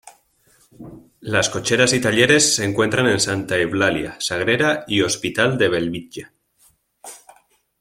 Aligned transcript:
Las 1.19 1.51
cocheras 1.51 1.93
y 1.93 2.01
talleres 2.01 2.55
se 2.55 2.65
encuentran 2.65 3.05
en 3.07 3.19
Santa 3.19 3.59
Eulalia, 3.59 4.19
Sagrera 4.19 4.83
y 4.87 5.01
Hospital 5.03 5.59
de 5.59 5.69
Bellvitge. 5.69 6.27